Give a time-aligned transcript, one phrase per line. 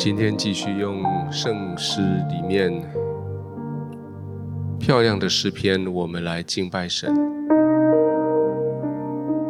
[0.00, 2.72] 今天继续用圣诗里面
[4.78, 7.14] 漂亮的诗篇，我们来敬拜神。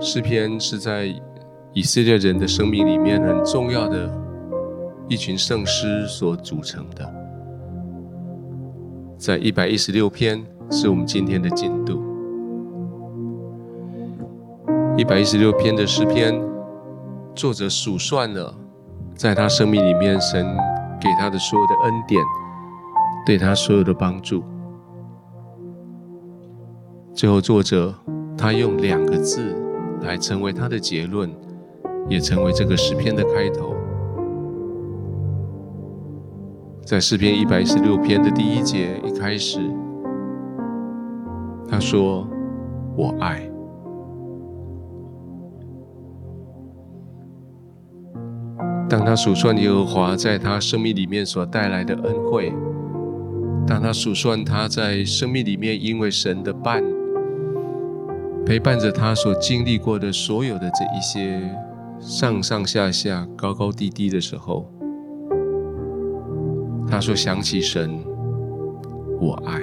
[0.01, 1.15] 诗篇是在
[1.73, 4.13] 以色列人的生命里面很重要的
[5.09, 7.15] 一群圣诗所组成的。
[9.17, 12.03] 在一百一十六篇是我们今天的进度。
[14.97, 16.43] 一百一十六篇的诗篇，
[17.37, 18.53] 作者数算了。
[19.21, 20.47] 在他生命里面，神
[20.99, 22.25] 给他的所有的恩典，
[23.27, 24.43] 对他所有的帮助，
[27.13, 27.95] 最后作者
[28.35, 29.55] 他用两个字
[30.01, 31.31] 来成为他的结论，
[32.09, 33.75] 也成为这个诗篇的开头。
[36.87, 39.61] 在诗篇一百一十六篇的第一节一开始，
[41.69, 42.27] 他说
[42.97, 43.47] ：“我爱。”
[48.91, 52.53] 当他数算耶和华在他生命里面所带来的恩惠，
[53.65, 56.83] 当他数算他在生命里面因为神的伴
[58.45, 61.41] 陪伴着他所经历过的所有的这一些
[62.01, 64.69] 上上下下、高高低低的时候，
[66.89, 67.97] 他说想起神，
[69.21, 69.63] 我爱。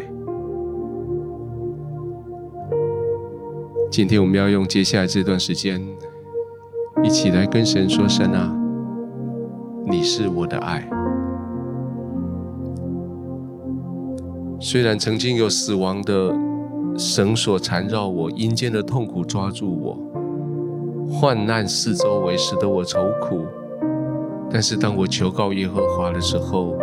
[3.92, 5.86] 今天我们要用接下来这段时间，
[7.04, 8.57] 一起来跟神说：神啊！
[9.90, 10.86] 你是我的爱，
[14.60, 16.36] 虽然曾经有死亡的
[16.98, 19.98] 绳索缠绕我，阴间的痛苦抓住我，
[21.10, 23.46] 患难四周围，使得我愁苦。
[24.52, 26.78] 但是当我求告耶和华的时候，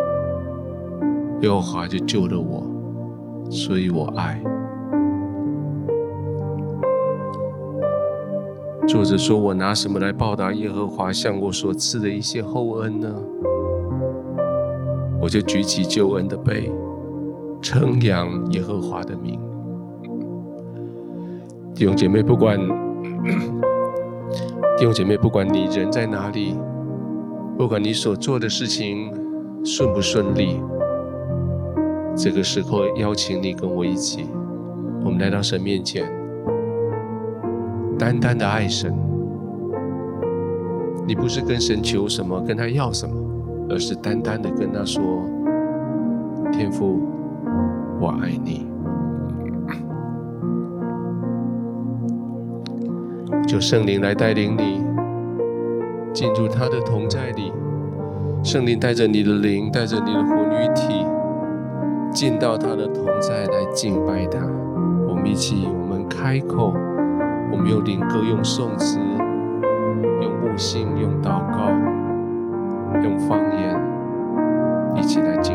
[1.42, 2.66] 耶和华就救了我，
[3.50, 4.42] 所以我爱。
[8.86, 13.08] 作者说：“我拿什么来报答耶和华向我所赐的一些厚恩呢？
[15.20, 16.70] 我就举起救恩的杯，
[17.62, 19.40] 称扬耶和华的名。
[21.74, 22.58] 弟兄姐妹，不管
[24.77, 26.55] 弟兄姐妹，不管你人在哪里，
[27.56, 29.11] 不管你所做的事情
[29.64, 30.61] 顺不顺利，
[32.14, 34.27] 这个时候邀请你跟我一起，
[35.02, 36.05] 我们来到神面前。”
[37.98, 38.92] 单单的爱神，
[41.06, 43.14] 你不是跟神求什么，跟他要什么，
[43.70, 45.02] 而是单单的跟他说
[46.52, 47.00] ：“天父，
[48.00, 48.66] 我爱你。”
[53.46, 54.83] 就圣灵来带领你
[56.12, 57.52] 进入他的同在里，
[58.42, 61.06] 圣灵带着你的灵，带着你的魂与体，
[62.10, 64.40] 进到他的同在来敬拜他。
[65.06, 66.74] 我们一起，我们开口。
[67.54, 68.98] 我们用灵歌，用颂词，
[70.20, 71.70] 用悟性，用祷告，
[73.00, 73.80] 用方言，
[74.96, 75.53] 一起来敬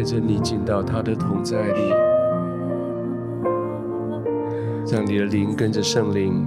[0.00, 1.92] 带着你进到他的同在里，
[4.90, 6.42] 让你的灵跟着圣灵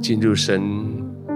[0.00, 0.62] 进入神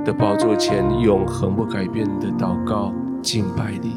[0.02, 3.92] 的宝座前，永恒不改变的祷告敬拜里。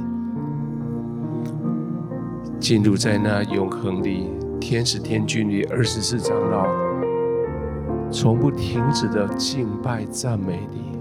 [2.59, 6.67] 进入在那永恒里，天使天军里二十四长老
[8.11, 10.92] 从不停止的敬拜赞美你。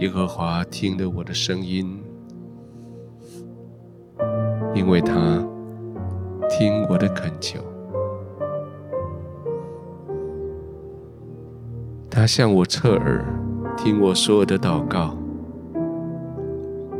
[0.00, 1.98] 耶和华听了我的声音，
[4.74, 5.14] 因为他
[6.50, 7.58] 听我的恳求，
[12.10, 13.24] 他向我侧耳，
[13.74, 15.16] 听我所有的祷告。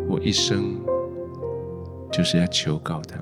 [0.08, 0.80] 我一生
[2.10, 3.18] 就是要求告他。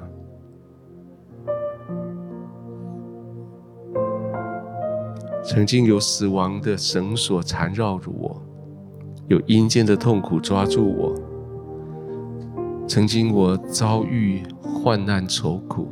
[5.43, 8.41] 曾经有死亡的绳索缠绕着我，
[9.29, 11.15] 有阴间的痛苦抓住我。
[12.87, 15.89] 曾经我遭遇患难愁苦，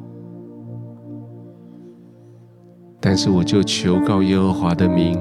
[3.01, 5.19] 但是我就求告耶和华的名，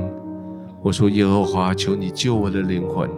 [0.81, 3.09] 我说：耶和华，求你救我的灵魂。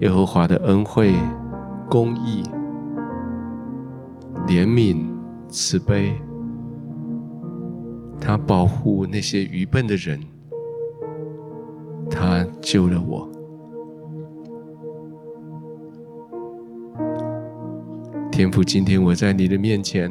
[0.00, 1.14] 耶和华的恩惠、
[1.88, 2.42] 公义、
[4.46, 5.06] 怜悯、
[5.48, 6.12] 慈悲。
[8.20, 10.20] 他保护那些愚笨的人，
[12.72, 13.28] 救了我。
[18.30, 20.10] 天父，今天我在你的面前，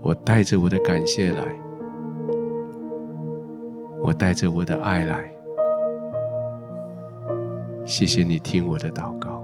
[0.00, 1.44] 我带着我的感谢来，
[4.02, 5.30] 我带着我的爱来，
[7.84, 9.43] 谢谢你听我的祷告。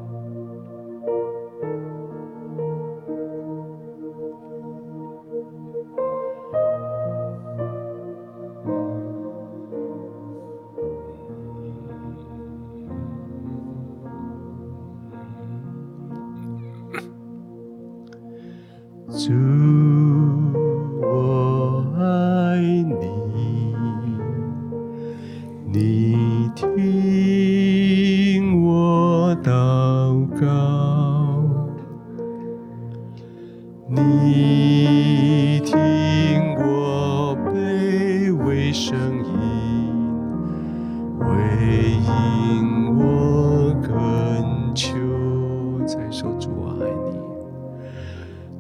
[46.21, 47.19] 说主，我爱你。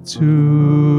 [0.02, 0.89] 主。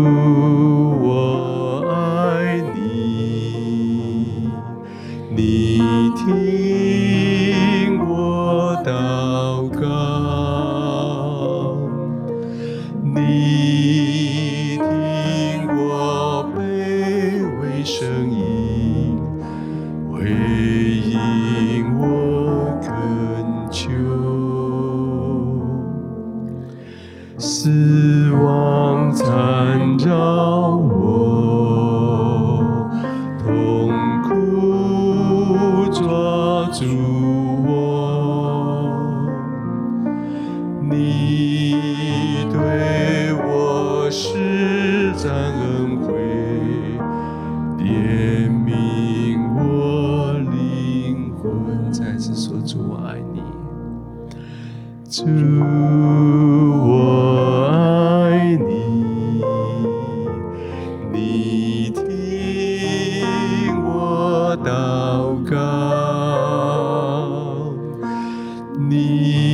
[68.89, 69.50] 你。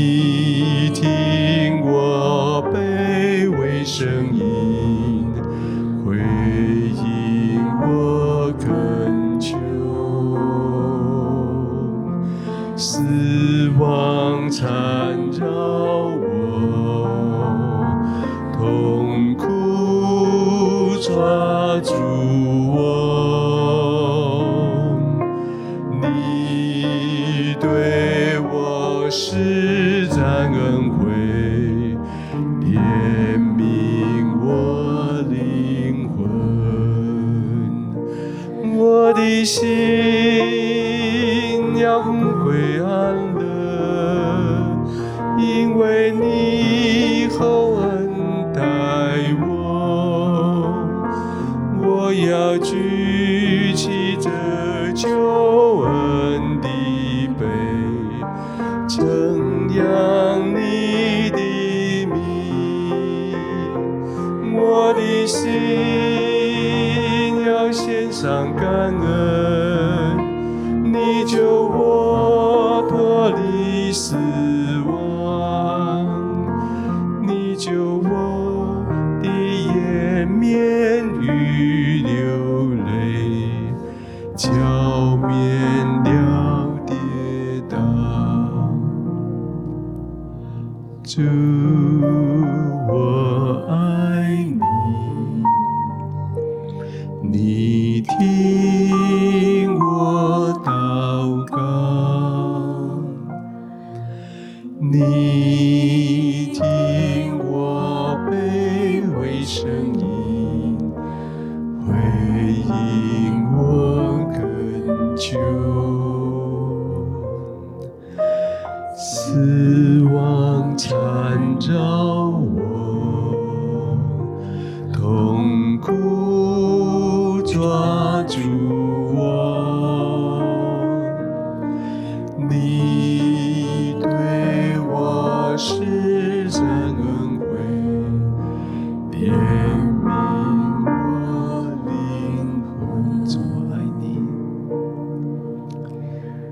[73.87, 74.11] Fils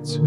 [0.05, 0.21] 主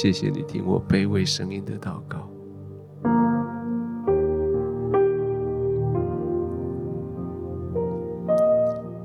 [0.00, 2.30] 谢谢你听我卑微声音的祷告。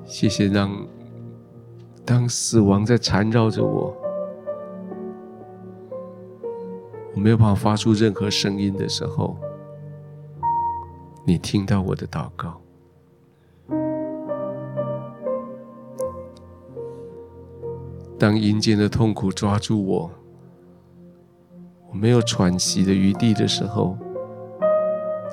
[0.06, 0.70] 谢谢让。
[2.06, 3.98] 当死亡在缠绕着我，
[7.16, 9.36] 我没有办法发出任何声音的时候，
[11.26, 12.62] 你听到我的祷告。
[18.20, 20.12] 当阴间的痛苦抓住我，
[21.94, 23.96] 我没有喘息的余地的时候，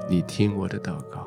[0.06, 1.26] 你听我的祷告。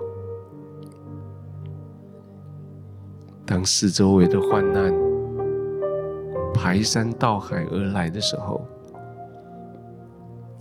[3.43, 4.93] 当四周围的患难，
[6.53, 8.63] 排山倒海而来的时候，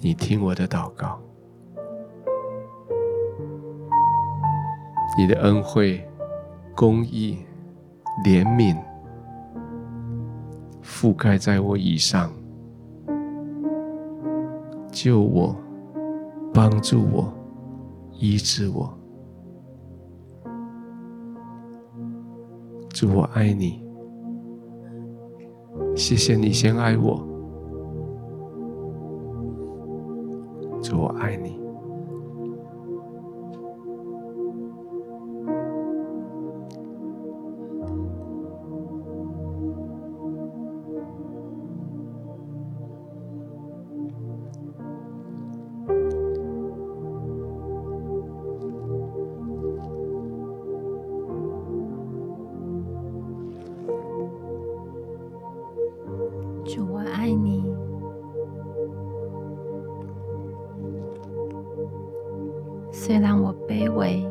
[0.01, 1.21] 你听我的祷告，
[5.19, 6.03] 你的恩惠、
[6.75, 7.45] 公义、
[8.25, 8.75] 怜悯
[10.83, 12.33] 覆盖在我以上，
[14.93, 15.57] 救我、
[16.53, 17.33] 帮助我、
[18.21, 18.93] 医治我。
[22.91, 23.83] 祝，我爱你。
[25.97, 27.27] 谢谢你先爱我，
[30.83, 31.62] 祝，我爱你。
[62.95, 64.25] 虽然我卑微，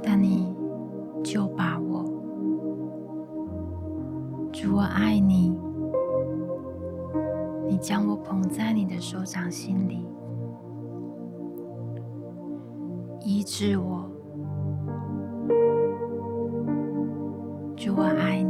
[0.00, 0.56] 但你
[1.22, 2.04] 就把我。
[4.50, 5.52] 主，我爱你，
[7.66, 10.06] 你将我捧在你的手掌心里，
[13.20, 14.08] 医治我。
[17.76, 18.47] 主，我爱，你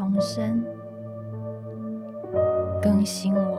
[0.00, 0.64] 重生，
[2.80, 3.58] 更新我。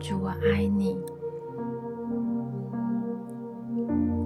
[0.00, 0.98] 主，我爱你，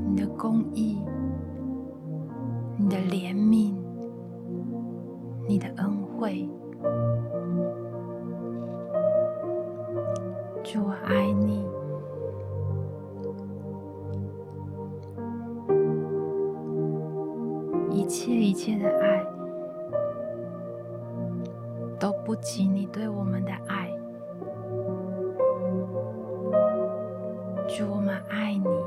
[0.06, 1.02] 你的公义，
[2.76, 3.74] 你的怜悯，
[5.48, 6.48] 你的恩惠。
[10.62, 11.66] 主，我爱你。
[18.58, 19.24] 一切的爱
[21.96, 23.88] 都不及你对我们的爱，
[27.68, 28.77] 主，我们爱你。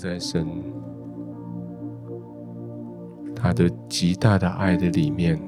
[0.00, 0.46] 在神
[3.36, 5.38] 他的极大的爱的里面，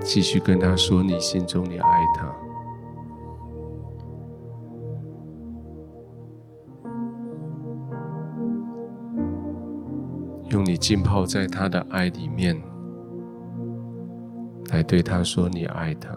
[0.00, 2.32] 继续跟他说你心中你爱他，
[10.50, 12.56] 用你浸泡在他的爱里面，
[14.72, 16.16] 来对他说你爱他。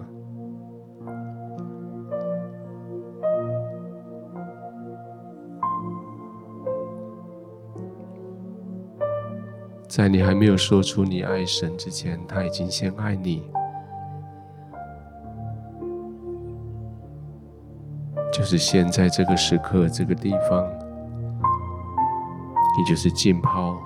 [9.96, 13.44] 在你还没有说出你爱神之前，他已经先爱你。
[18.34, 20.68] 就是现在这个时刻，这个地方，
[22.76, 23.78] 你就是浸泡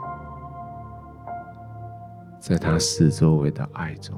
[2.39, 4.15] 在他四周围的爱中，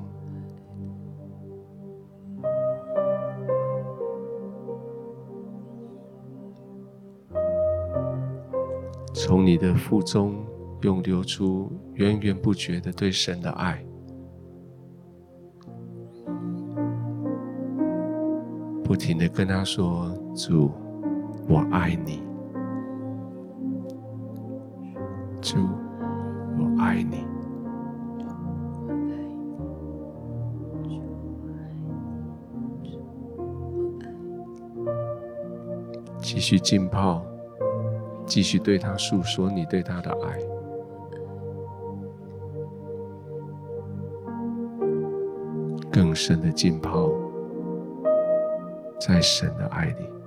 [9.12, 10.36] 从你的腹中。
[10.82, 13.86] 涌流出源源不绝的对神的爱，
[18.84, 20.72] 不停的跟他说：“主，
[21.50, 22.22] 我爱你。
[25.42, 25.58] 主，
[26.58, 27.26] 我爱你。”
[36.22, 37.26] 继续浸泡，
[38.26, 40.40] 继续对他诉说你对他的爱。
[45.92, 47.10] 更深的浸泡
[49.00, 50.19] 在神的爱里。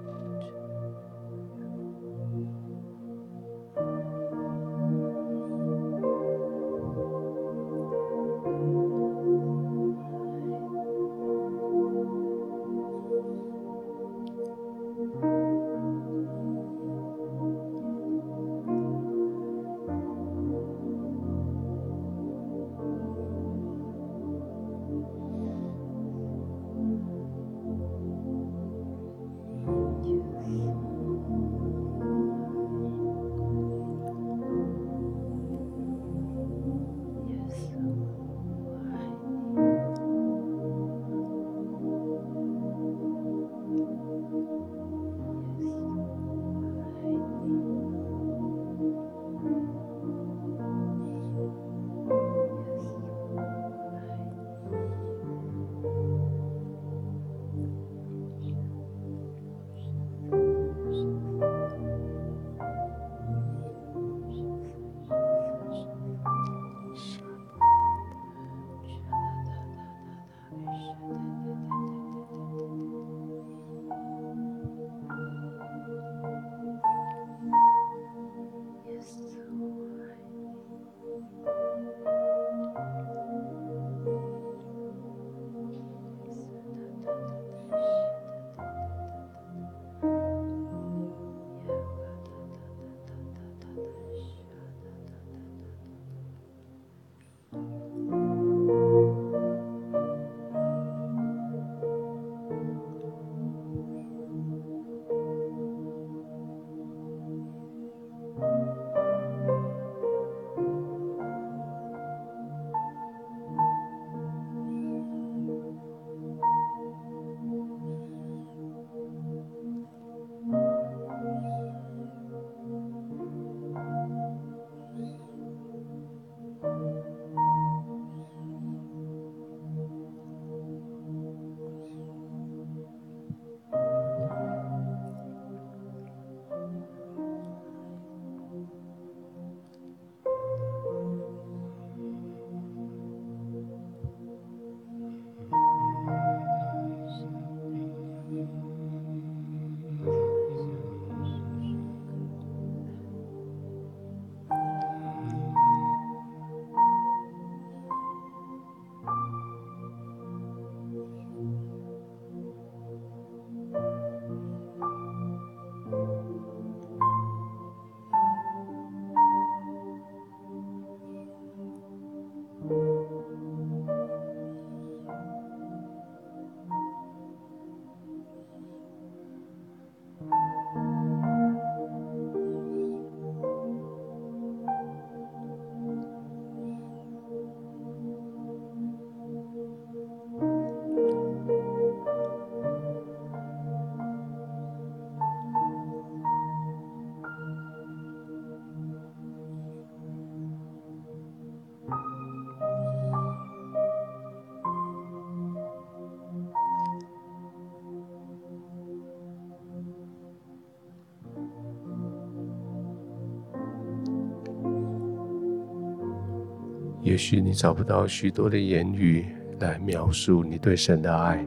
[217.12, 219.26] 也许你找不到许多的言语
[219.60, 221.46] 来描述你对神的爱。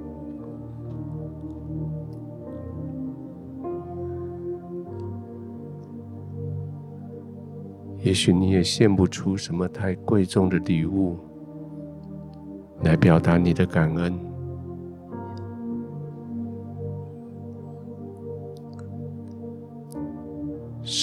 [7.97, 11.17] 也许你也献不出什么太贵重的礼物
[12.84, 14.35] 来表达你的感恩。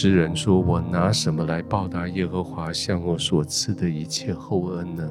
[0.02, 5.08] 诗人说：“我拿什么来报答耶和华向我所赐的一切厚恩呢？”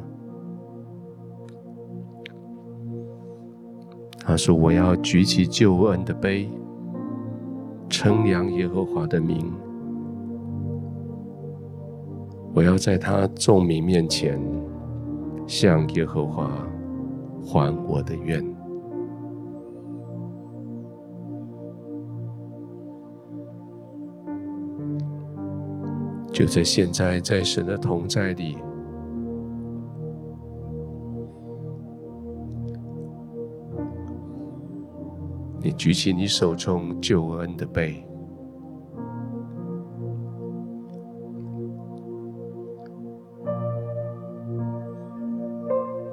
[4.20, 6.50] 他说：“我要举起救恩的杯，
[7.88, 9.50] 称扬耶和华的名。”
[12.54, 14.42] 我要在他众民面前
[15.48, 16.52] 向耶和华
[17.46, 18.44] 还我的愿。
[26.32, 28.58] 就在现在，在神的同在里，
[35.62, 38.04] 你举起你手中救恩的杯。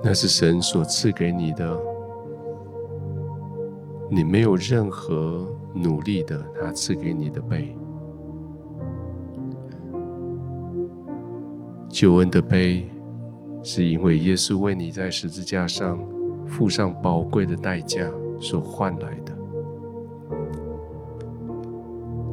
[0.02, 1.78] 那是神所赐给你的，
[4.10, 7.76] 你没有任何努力的，他赐给你的杯，
[12.00, 12.88] 救恩的杯，
[13.60, 15.98] 是因为耶稣为你在十字架上
[16.46, 18.08] 付上宝贵的代价
[18.40, 19.36] 所换来的。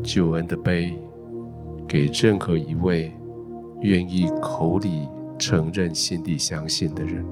[0.03, 0.93] 救恩的杯，
[1.87, 3.11] 给任何一位
[3.81, 7.25] 愿意口里承认、心底相信的人。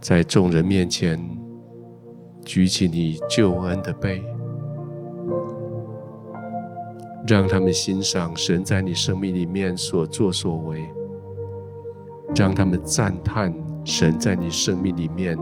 [0.00, 1.20] 在众人面前
[2.42, 4.24] 举起你救恩的杯，
[7.26, 10.88] 让他们欣赏神在你生命里面所作所为，
[12.36, 13.52] 让他们赞叹
[13.84, 15.36] 神在你生命里面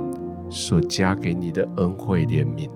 [0.48, 2.70] 所加给你的恩惠怜悯，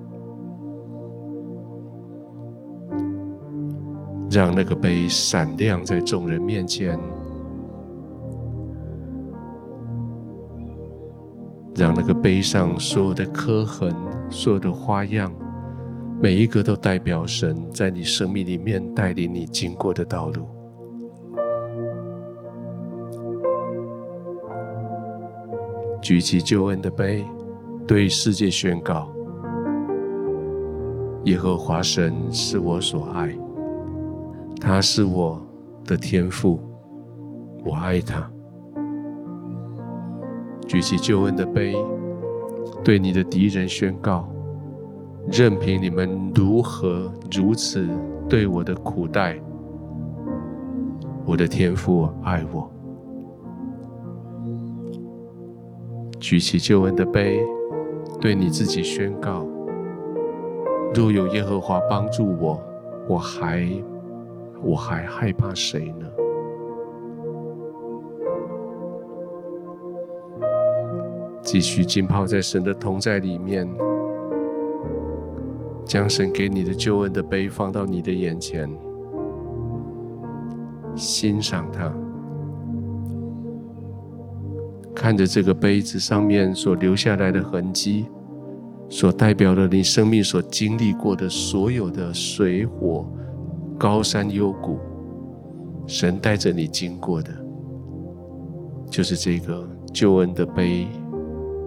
[4.30, 6.98] 让那个杯闪亮在众人面前。
[11.74, 13.94] 让那个杯上所有的刻痕、
[14.28, 15.32] 所有的花样，
[16.20, 20.48] 每一个都代表神在你生命里面带领你经过的道路。
[26.02, 27.24] 举起救恩的杯，
[27.86, 29.08] 对世界宣告：
[31.24, 33.36] 耶和华神是我所爱，
[34.60, 35.40] 他是我
[35.84, 36.58] 的天赋，
[37.64, 38.28] 我爱他。
[40.66, 41.76] 举起救恩的杯，
[42.82, 44.28] 对你的敌人宣告：
[45.30, 47.86] 任凭你们如何如此
[48.28, 49.38] 对我的苦待，
[51.26, 52.70] 我的天父爱我。
[56.18, 57.40] 举起救恩的杯，
[58.20, 59.46] 对你自己宣告：
[60.94, 62.60] 若有耶和华帮助我，
[63.06, 63.68] 我还
[64.62, 66.06] 我还害怕谁呢？
[71.42, 73.66] 继续浸泡在神的同在里面，
[75.88, 78.68] 将神给你的救恩的杯放到你的眼前，
[80.94, 81.90] 欣赏它，
[84.94, 88.04] 看着这个杯子上面所留下来的痕迹，
[88.90, 93.10] 所代表了你生命所经历过的所有的水火、
[93.78, 94.78] 高山幽谷，
[95.86, 97.30] 神带着你经过的，
[98.90, 100.86] 就是这个救恩的杯。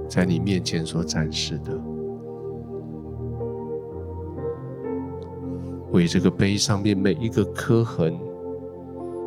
[0.07, 1.71] 在你面前所展示的，
[5.91, 8.17] 为这个碑上面每一个刻痕、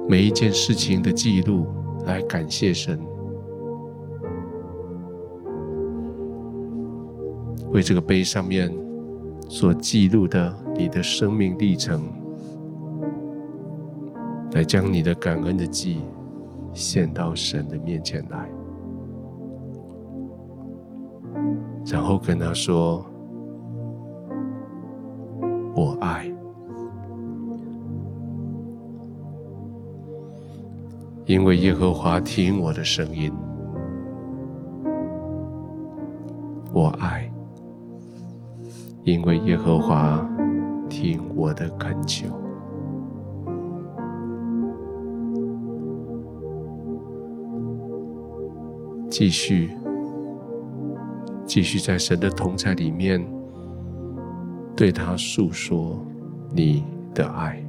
[0.09, 1.67] 每一件事情的记录
[2.07, 2.99] 来感谢神，
[7.71, 8.75] 为这个碑上面
[9.49, 12.03] 所记录的你的生命历程，
[14.53, 16.01] 来将你的感恩的祭
[16.73, 18.51] 献到神的面前来。
[21.87, 23.05] 然后跟他说
[25.77, 26.34] ：“我爱，
[31.27, 33.33] 因为耶和华听我的声音。
[36.73, 37.31] 我爱，
[39.05, 40.29] 因为耶和华
[40.89, 42.27] 听我的恳求。”
[49.09, 49.71] 继续。
[51.47, 53.25] 继续在神的同在里面，
[54.75, 56.05] 对他诉说
[56.53, 56.83] 你
[57.15, 57.64] 的爱。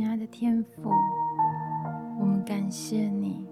[0.00, 0.90] 亲爱的天父，
[2.18, 3.46] 我们感谢你。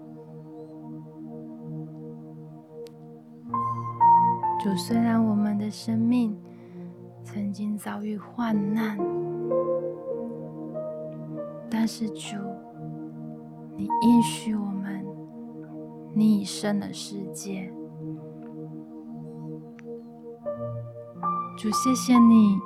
[4.59, 6.35] 主，虽然我们的生命
[7.23, 8.97] 曾经遭遇患难，
[11.69, 12.35] 但是主，
[13.77, 15.05] 你应许我们，
[16.15, 17.71] 你已胜了世界。
[21.55, 22.57] 主，谢谢你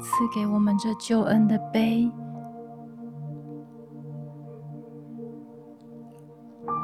[0.00, 2.10] 赐给我们这救恩的杯。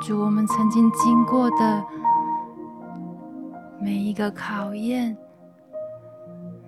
[0.07, 1.83] 主，我们曾经经过的
[3.81, 5.17] 每一个考验，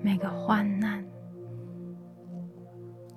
[0.00, 1.04] 每个患难，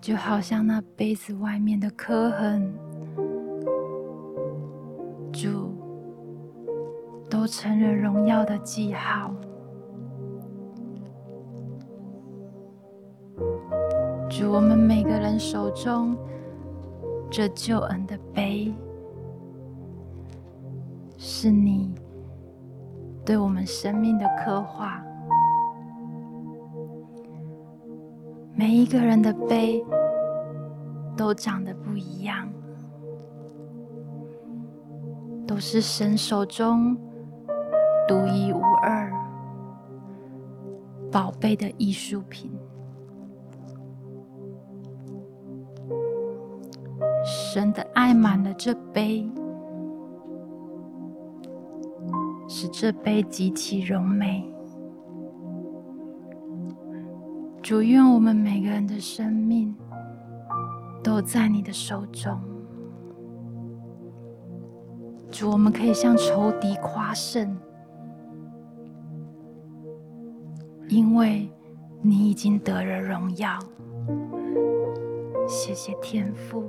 [0.02, 2.70] 就好像那杯子外面的刻痕，
[5.32, 5.74] 主
[7.30, 9.34] 都成了荣耀的记号。
[14.30, 16.14] 主，我们每个人手中
[17.32, 18.74] 这救恩的杯，
[21.32, 21.94] 是你
[23.24, 25.00] 对我们生命的刻画。
[28.56, 29.86] 每一个人的杯
[31.16, 32.52] 都长得不一样，
[35.46, 36.98] 都是神手中
[38.08, 39.14] 独一无二、
[41.12, 42.52] 宝贝的艺术品。
[47.24, 49.30] 神的爱满了这杯，
[52.72, 54.46] 这杯极其柔美。
[57.62, 59.76] 主，愿我们每个人的生命
[61.04, 62.40] 都在你的手中。
[65.32, 67.56] 主，我们可以向仇敌夸胜，
[70.88, 71.48] 因为
[72.02, 73.60] 你已经得了荣耀。
[75.48, 76.64] 谢谢天父。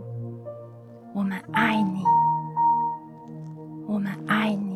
[1.12, 2.04] 我们爱你，
[3.88, 4.69] 我们爱你，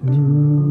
[0.00, 0.61] Thank.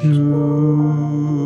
[0.00, 1.39] to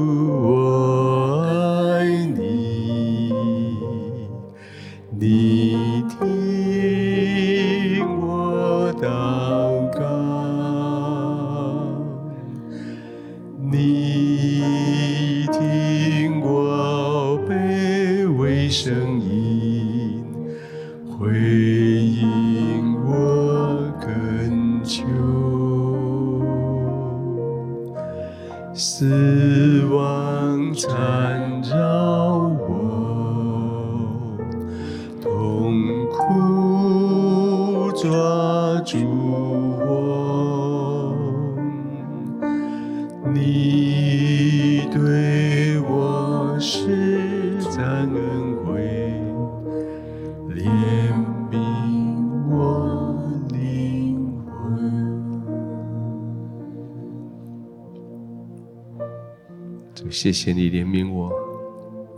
[60.25, 61.31] 谢谢你怜悯我，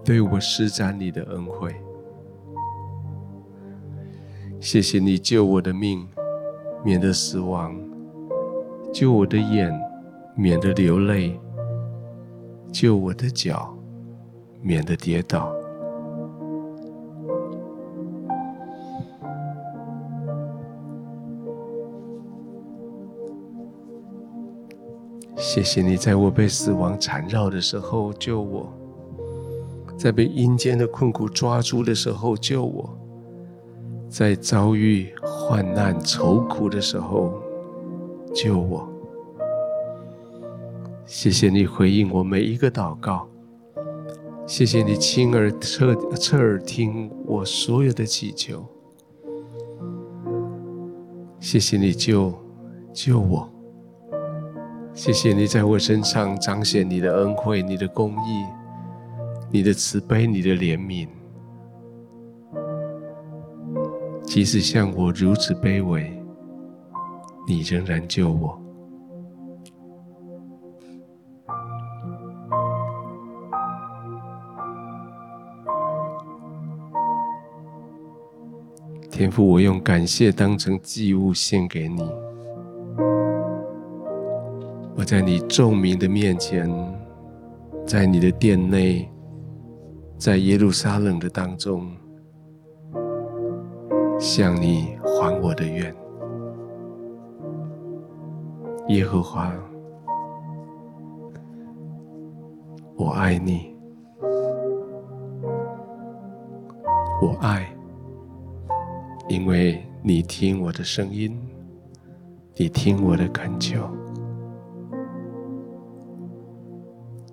[0.04, 1.74] 对我施展你的恩惠。
[4.60, 6.06] 谢谢你救我的命，
[6.84, 7.74] 免得死亡；
[8.92, 9.76] 救我的眼，
[10.36, 11.32] 免得流泪；
[12.70, 13.76] 救我的脚，
[14.62, 15.52] 免得跌倒。
[25.56, 28.66] 谢谢你，在我被死亡缠绕的时候救我；
[29.96, 32.90] 在被阴间的困苦抓住的时候救我；
[34.06, 37.40] 在遭遇患难愁苦的时候
[38.34, 38.86] 救我。
[41.06, 43.26] 谢谢你回应我每一个祷告，
[44.46, 48.62] 谢谢你亲耳侧侧耳听我所有的祈求，
[51.40, 52.34] 谢谢你救
[52.92, 53.55] 救我。
[54.96, 58.46] 谢谢你在我身上彰显你的恩惠、你的公义、
[59.50, 61.06] 你的慈悲、你的怜悯。
[64.24, 66.10] 即使像我如此卑微，
[67.46, 68.58] 你仍然救我。
[79.10, 82.02] 天父，我用感谢当成祭物献给你。
[85.06, 86.68] 在你众民的面前，
[87.86, 89.08] 在你的殿内，
[90.18, 91.88] 在耶路撒冷的当中，
[94.18, 95.94] 向你还我的愿。
[98.88, 99.52] 耶和华，
[102.96, 103.76] 我爱你，
[107.22, 107.72] 我爱，
[109.28, 111.40] 因为你听我的声音，
[112.56, 113.88] 你听我的恳求。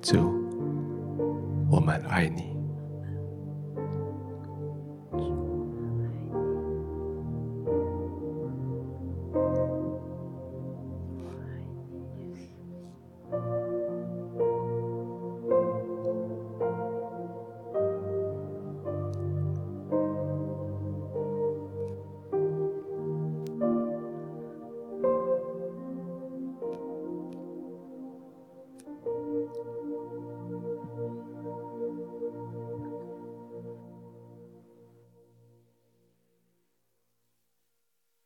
[0.04, 0.18] 主，
[1.72, 2.53] 我们爱你。